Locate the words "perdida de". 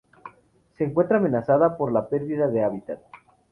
2.09-2.63